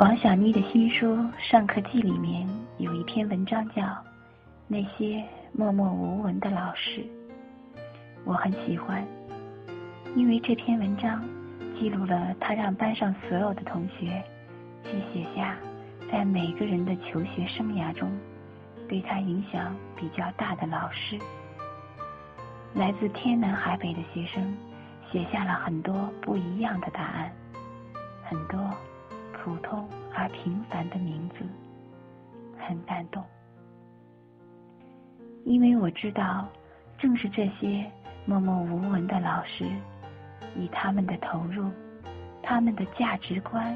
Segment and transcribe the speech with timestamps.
[0.00, 2.48] 王小妮的新书《上课记》里面
[2.78, 3.82] 有一篇文章叫
[4.66, 5.22] 《那些
[5.52, 7.02] 默默无闻的老师》，
[8.24, 9.06] 我很喜欢，
[10.16, 11.22] 因为这篇文章
[11.78, 14.24] 记录了他让班上所有的同学
[14.84, 15.54] 去写下
[16.10, 18.10] 在每个人的求学生涯中
[18.88, 21.18] 对他影响比较大的老师。
[22.72, 24.56] 来自天南海北的学生
[25.12, 27.30] 写下了很多不一样的答案，
[28.24, 28.58] 很多。
[29.42, 31.36] 普通而平凡的名字，
[32.58, 33.24] 很感动，
[35.44, 36.46] 因为我知道，
[36.98, 37.90] 正是这些
[38.26, 39.64] 默默无闻的老师，
[40.54, 41.70] 以他们的投入，
[42.42, 43.74] 他们的价值观，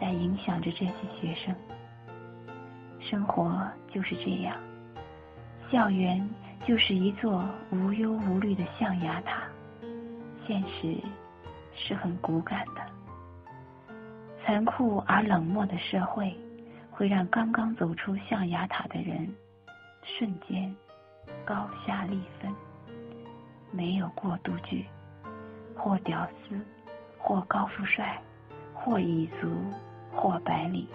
[0.00, 1.54] 在影响着这些学生。
[2.98, 3.60] 生活
[3.92, 4.56] 就是这样，
[5.70, 6.26] 校园
[6.66, 9.42] 就是一座无忧无虑的象牙塔，
[10.46, 10.96] 现实
[11.74, 12.80] 是很骨感的。
[14.44, 16.36] 残酷而冷漠的社会，
[16.90, 19.26] 会让刚刚走出象牙塔的人
[20.02, 20.74] 瞬间
[21.46, 22.54] 高下立分。
[23.70, 24.84] 没有过渡句，
[25.74, 26.60] 或屌丝，
[27.16, 28.20] 或高富帅，
[28.74, 29.48] 或蚁族，
[30.14, 30.86] 或白领，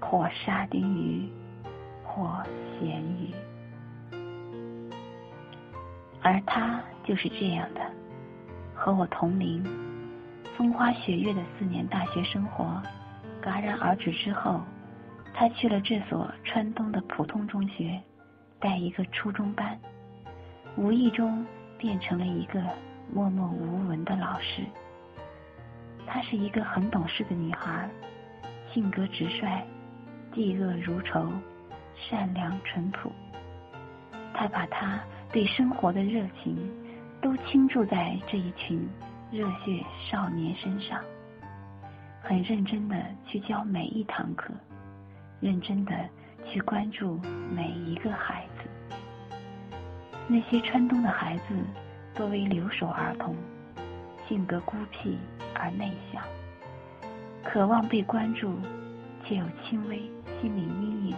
[0.00, 1.30] 或沙丁鱼，
[2.02, 2.42] 或
[2.80, 3.32] 咸鱼。
[6.22, 7.80] 而他就是这样的，
[8.74, 9.64] 和我同龄。
[10.56, 12.80] 风花雪月的四年大学生活
[13.42, 14.60] 戛然而止之后，
[15.34, 18.00] 他去了这所川东的普通中学，
[18.60, 19.76] 带一个初中班，
[20.76, 21.44] 无意中
[21.76, 22.62] 变成了一个
[23.12, 24.62] 默默无闻的老师。
[26.06, 27.90] 她是一个很懂事的女孩，
[28.72, 29.60] 性格直率，
[30.32, 31.32] 嫉恶如仇，
[31.96, 33.10] 善良淳朴。
[34.32, 35.00] 她把她
[35.32, 36.56] 对生活的热情
[37.20, 38.88] 都倾注在这一群。
[39.34, 41.00] 热血少年身上，
[42.22, 42.94] 很认真的
[43.26, 44.54] 去教每一堂课，
[45.40, 45.92] 认真的
[46.46, 47.18] 去关注
[47.50, 49.00] 每一个孩子。
[50.28, 51.44] 那些川东的孩子
[52.14, 53.34] 多为留守儿童，
[54.28, 55.18] 性格孤僻
[55.52, 56.22] 而内向，
[57.42, 58.56] 渴望被关注，
[59.24, 59.98] 却有轻微
[60.40, 61.16] 心理阴影，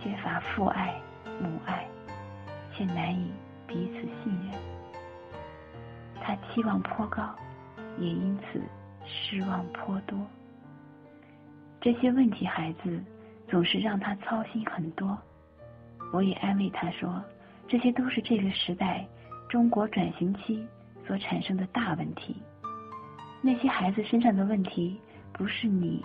[0.00, 0.94] 缺乏父爱
[1.40, 1.84] 母爱，
[2.72, 3.32] 却难以
[3.66, 4.71] 彼此信任。
[6.24, 7.34] 他期望颇高，
[7.98, 8.62] 也因此
[9.04, 10.16] 失望颇多。
[11.80, 13.02] 这些问题孩子
[13.48, 15.18] 总是让他操心很多。
[16.12, 17.20] 我也安慰他说，
[17.66, 19.04] 这些都是这个时代
[19.48, 20.64] 中国转型期
[21.04, 22.36] 所产生的大问题。
[23.40, 25.00] 那些孩子身上的问题，
[25.32, 26.04] 不是你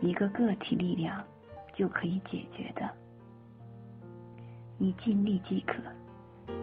[0.00, 1.22] 一个个体力量
[1.74, 2.88] 就可以解决的。
[4.78, 5.74] 你尽力即可，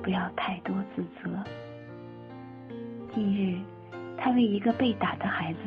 [0.02, 1.44] 不要太多自责。
[3.14, 3.60] 近日，
[4.18, 5.60] 他为一个被打的孩子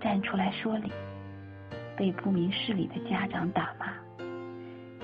[0.00, 0.90] 站出来说理，
[1.96, 3.92] 被不明事理的家长打骂，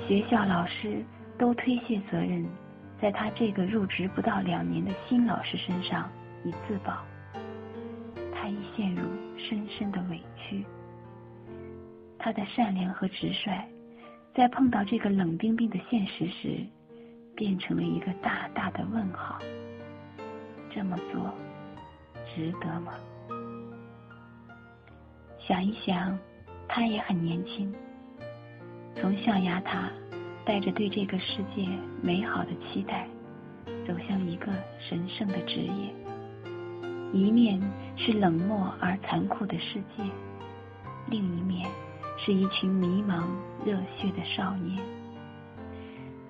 [0.07, 1.05] 学校老师
[1.39, 2.47] 都推卸责任，
[3.01, 6.11] 在他这个入职不到两年的新老师身上
[6.45, 7.05] 以自保，
[8.33, 9.03] 他已陷入
[9.37, 10.65] 深深的委屈。
[12.19, 13.63] 他的善良和直率，
[14.35, 16.65] 在碰到这个冷冰冰的现实时，
[17.37, 19.39] 变成了一个大大的问号。
[20.71, 21.35] 这么做。
[22.35, 22.95] 值得吗？
[25.47, 26.19] 想一想，
[26.67, 27.73] 他也很年轻，
[28.97, 29.91] 从象牙塔
[30.45, 31.69] 带着对这个世界
[32.03, 33.07] 美好的期待，
[33.87, 34.47] 走向一个
[34.81, 35.95] 神圣的职业。
[37.13, 37.61] 一面
[37.97, 40.03] 是冷漠而残酷的世界，
[41.09, 41.71] 另一面
[42.17, 43.23] 是一群迷茫
[43.65, 44.83] 热血的少年。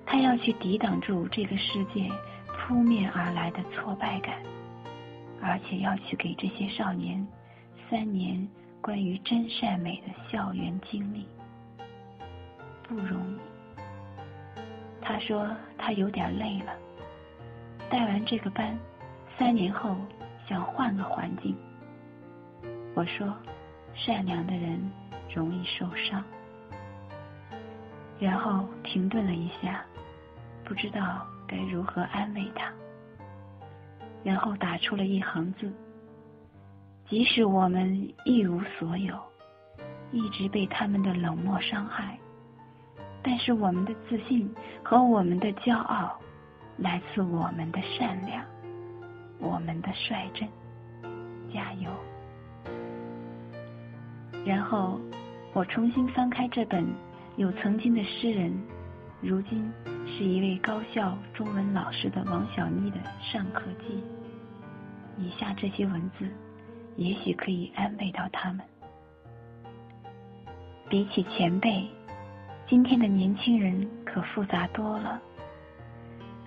[0.05, 2.11] 他要去抵挡住这个世界
[2.47, 4.35] 扑面而来的挫败感。
[5.47, 7.23] 而且要去给这些少年
[7.87, 8.47] 三年
[8.81, 11.27] 关于真善美的校园经历，
[12.87, 13.37] 不容易。
[14.99, 15.47] 他说
[15.77, 16.73] 他有点累了，
[17.91, 18.75] 带完这个班，
[19.37, 19.95] 三年后
[20.49, 21.55] 想换个环境。
[22.95, 23.31] 我说，
[23.93, 24.91] 善良的人
[25.31, 26.23] 容易受伤。
[28.19, 29.85] 然后停顿了一下，
[30.63, 32.73] 不知道该如何安慰他。
[34.25, 35.71] 然后打出了一行字
[37.07, 39.15] ：“即使我们一无所有，
[40.11, 42.17] 一直被他们的冷漠伤害，
[43.21, 44.51] 但是我们的自信
[44.83, 46.19] 和我们的骄傲，
[46.77, 48.43] 来自我们的善良，
[49.37, 50.49] 我们的率真。
[51.53, 51.91] 加油！”
[54.43, 54.99] 然后
[55.53, 56.83] 我重新翻开这本
[57.35, 58.51] 有曾经的诗人，
[59.21, 59.71] 如今
[60.05, 64.03] 是一位高校中文老师的王小妮的上课记。
[65.17, 66.29] 以下这些文字，
[66.97, 68.61] 也许可以安慰到他们。
[70.89, 71.87] 比起前辈，
[72.67, 75.19] 今天的年轻人可复杂多了。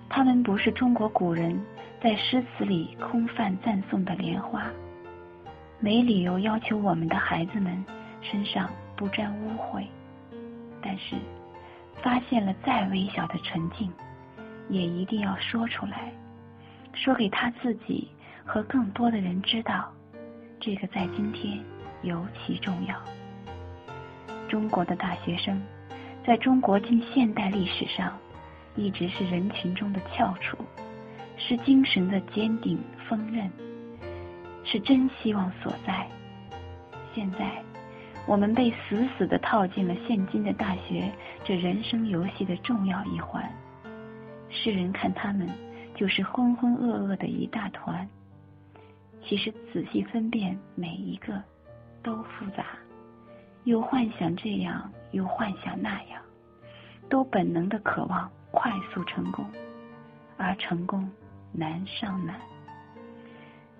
[0.07, 1.59] 他们不是中国古人
[2.01, 4.71] 在诗词里空泛赞颂的莲花，
[5.79, 7.83] 没理由要求我们的孩子们
[8.21, 9.85] 身上不沾污秽。
[10.81, 11.15] 但是，
[12.01, 13.91] 发现了再微小的纯净，
[14.69, 16.11] 也一定要说出来，
[16.93, 18.09] 说给他自己
[18.45, 19.91] 和更多的人知道。
[20.59, 21.63] 这个在今天
[22.01, 22.95] 尤其重要。
[24.47, 25.61] 中国的大学生，
[26.25, 28.17] 在中国近现代历史上。
[28.75, 30.57] 一直是人群中的翘楚，
[31.35, 32.79] 是精神的坚定
[33.09, 33.51] 锋刃，
[34.63, 36.07] 是真希望所在。
[37.13, 37.61] 现在，
[38.29, 41.11] 我们被死死的套进了现今的大学
[41.43, 43.43] 这人生游戏的重要一环。
[44.51, 45.49] 世人看他们
[45.95, 48.07] 就是浑浑噩噩的一大团，
[49.23, 51.41] 其实仔细分辨每一个，
[52.03, 52.65] 都复杂，
[53.63, 56.21] 又幻想这样，又幻想那样，
[57.09, 58.29] 都本能的渴望。
[58.51, 59.45] 快速成功，
[60.37, 61.07] 而成功
[61.51, 62.39] 难上难，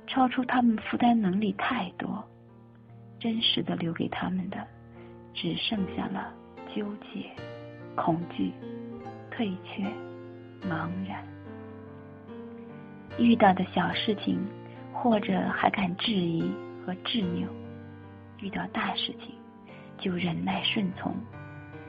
[0.05, 2.23] 超出他们负担能力太多，
[3.19, 4.65] 真实的留给他们的，
[5.33, 6.33] 只剩下了
[6.73, 7.29] 纠结、
[7.95, 8.53] 恐惧、
[9.29, 9.83] 退却、
[10.67, 11.23] 茫然。
[13.17, 14.39] 遇到的小事情，
[14.93, 16.49] 或者还敢质疑
[16.85, 17.47] 和执拗；
[18.39, 19.35] 遇到大事情，
[19.97, 21.13] 就忍耐顺从，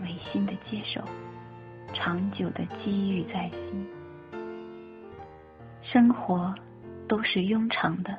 [0.03, 1.01] 违心的接受。
[1.93, 3.87] 长久的积郁在心，
[5.83, 6.55] 生活
[7.09, 8.17] 都是庸常的，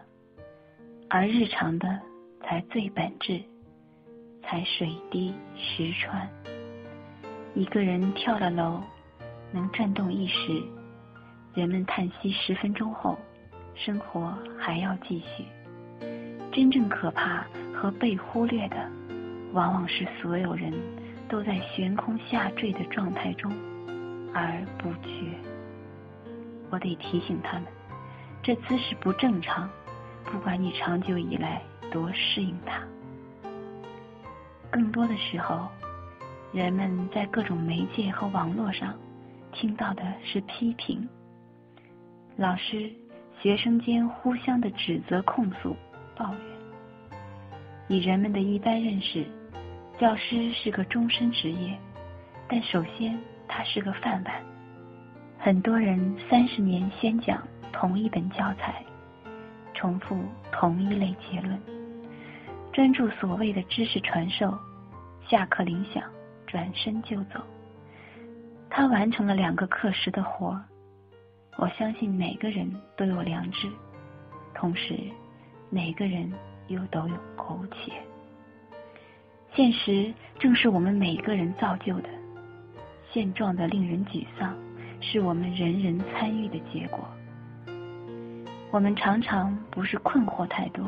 [1.10, 2.00] 而日常的
[2.52, 3.42] 才最本质，
[4.44, 6.30] 才水滴石穿。
[7.56, 8.82] 一个人跳了楼，
[9.54, 10.62] 能震动一时，
[11.54, 13.18] 人们叹息十分钟后，
[13.74, 15.46] 生活还要继续。
[16.52, 18.76] 真正可怕和被忽略的，
[19.54, 20.74] 往往是所有人。
[21.30, 23.50] 都在悬空下坠的状态中，
[24.34, 25.24] 而不觉。
[26.70, 27.68] 我得提醒他们，
[28.44, 29.70] 这姿势不正常。
[30.26, 32.82] 不管你长久以来多适应它，
[34.70, 35.68] 更多的时候，
[36.54, 38.94] 人们在各种媒介和网络上
[39.52, 41.08] 听到的是批评，
[42.38, 42.92] 老师、
[43.42, 45.76] 学生间互相的指责、控诉、
[46.16, 47.18] 抱怨，
[47.88, 49.26] 以人们的一般认识。
[50.00, 51.78] 教师是个终身职业，
[52.48, 54.44] 但首先他是个饭碗。
[55.38, 58.84] 很多人三十年先讲同一本教材，
[59.82, 60.16] 重复
[60.52, 61.60] 同一类结论，
[62.72, 64.56] 专注所谓的知识传授，
[65.28, 66.04] 下课铃响，
[66.46, 67.42] 转身就走。
[68.70, 70.62] 他完成了两个课时的活。
[71.58, 73.68] 我相信每个人都有良知，
[74.54, 75.00] 同时
[75.72, 76.32] 每个人
[76.68, 77.92] 又都有苟且。
[79.56, 82.10] 现实正是我们每个人造就的，
[83.12, 84.56] 现状的令人沮丧，
[85.02, 87.00] 是我们人人参与的结果。
[88.72, 90.86] 我们常常不是困惑太多，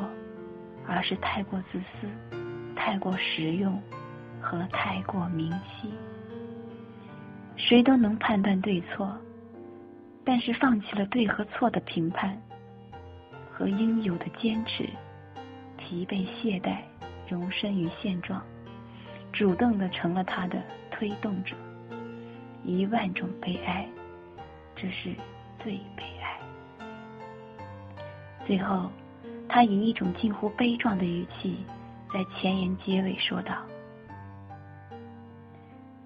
[0.88, 2.08] 而是太过自私、
[2.78, 3.78] 太过实用
[4.42, 5.94] 和太过明晰。
[7.58, 9.14] 谁都能判断对错，
[10.24, 12.42] 但是放弃了对和错的评判
[13.52, 14.90] 和应有的坚持，
[15.78, 16.78] 疲惫懈怠，
[17.28, 18.42] 容身于现状。
[19.34, 21.54] 主动的成了他的推动者，
[22.64, 23.86] 一万种悲哀，
[24.74, 25.14] 这是
[25.62, 26.23] 最悲哀。
[28.46, 28.92] 最后，
[29.48, 31.58] 他以一种近乎悲壮的语气，
[32.12, 33.56] 在前言结尾说道：“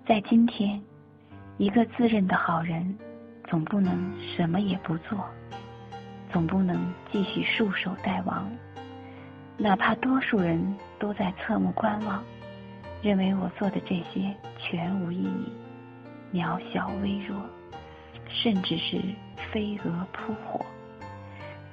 [0.05, 0.81] 在今天，
[1.57, 2.97] 一个自认的好人，
[3.47, 5.25] 总不能什么也不做，
[6.31, 8.49] 总不能继续束手待亡，
[9.57, 12.23] 哪怕多数人都在侧目观望。”
[13.03, 15.51] 认为我做的这些全无意义、
[16.33, 17.39] 渺小微弱，
[18.27, 18.99] 甚至是
[19.51, 20.65] 飞蛾扑火。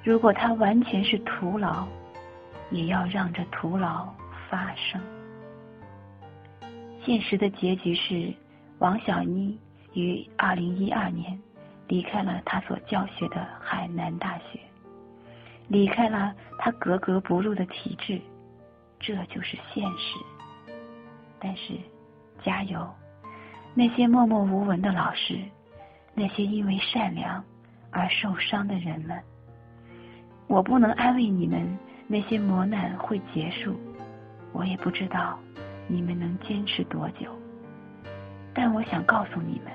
[0.05, 1.87] 如果它完全是徒劳，
[2.69, 4.07] 也要让这徒劳
[4.47, 5.01] 发生。
[7.03, 8.31] 现实的结局是，
[8.77, 9.57] 王小妮
[9.93, 11.41] 于二零一二年
[11.87, 14.59] 离开了他所教学的海南大学，
[15.69, 18.21] 离开了他格格不入的体制，
[18.99, 20.19] 这就是现实。
[21.39, 21.73] 但是，
[22.43, 22.87] 加油！
[23.73, 25.39] 那些默默无闻的老师，
[26.13, 27.43] 那些因为善良
[27.89, 29.19] 而受伤的人们，
[30.47, 33.75] 我不能安慰你们，那些磨难会结束。
[34.51, 35.37] 我也不知道
[35.87, 37.29] 你们能坚持多久。
[38.53, 39.73] 但我想告诉你们，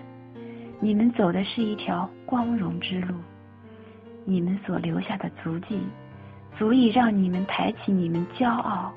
[0.80, 3.14] 你们走的是一条光荣之路。
[4.24, 5.80] 你们所留下的足迹，
[6.56, 8.92] 足以让你们抬起你们骄傲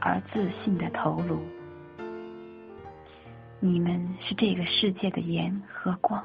[0.00, 1.40] 而自信的头颅。
[3.60, 6.24] 你们是这个世界的盐和光，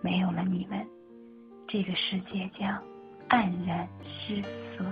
[0.00, 0.86] 没有了你们，
[1.66, 2.82] 这个世界将
[3.32, 4.42] 黯然失
[4.76, 4.84] 色。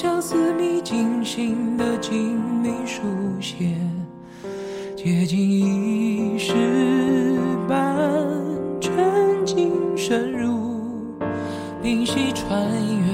[0.00, 3.02] 相思密精心的精密书
[3.40, 3.74] 写，
[4.94, 6.54] 接近一世
[7.68, 8.24] 般
[8.80, 11.18] 沉静深入，
[11.82, 13.04] 灵犀穿越。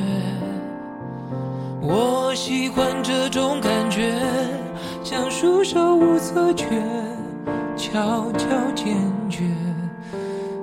[1.80, 4.14] 我喜欢这种感觉，
[5.02, 6.66] 像束手无策却
[7.76, 8.94] 悄悄坚
[9.30, 9.44] 决。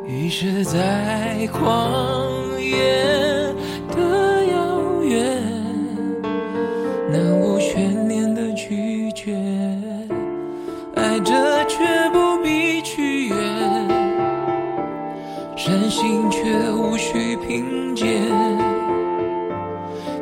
[0.06, 2.30] 于是，在狂
[2.72, 5.42] 的遥远，
[7.10, 9.36] 那无悬念的拒绝，
[10.96, 11.34] 爱着
[11.68, 11.78] 却
[12.12, 13.36] 不必去约，
[15.56, 18.06] 善心却无需凭借。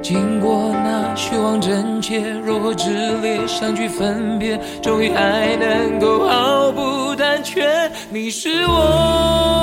[0.01, 7.91] 经过那虚妄真切，如何炽烈相聚分别，终于还能够毫不胆怯。
[8.09, 9.58] 你是我。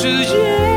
[0.00, 0.69] 世界。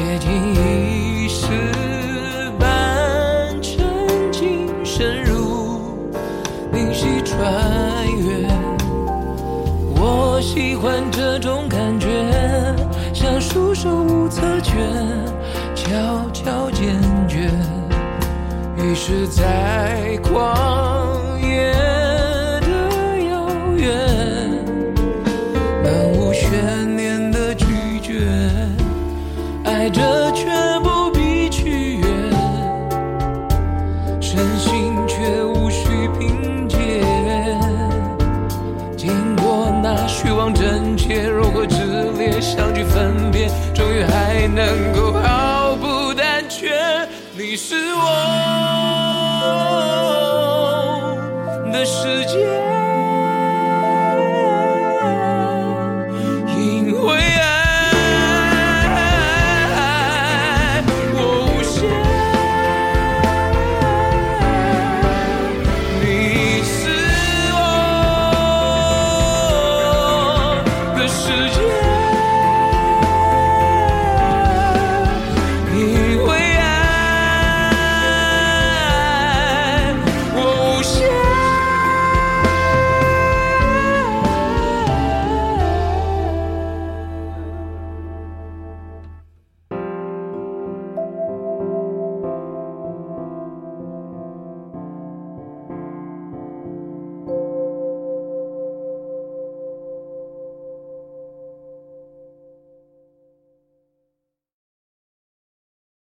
[0.00, 1.46] 接近一时
[2.58, 3.84] 半沉
[4.32, 6.08] 浸深入
[6.72, 7.44] 灵犀穿
[8.16, 8.48] 越
[9.94, 12.08] 我喜欢这种感觉
[13.12, 14.72] 像束手无策却
[15.74, 17.50] 悄悄坚决
[18.78, 21.74] 于是在旷野
[22.62, 23.84] 的遥远
[25.84, 27.09] 漫无悬念
[29.92, 30.19] 着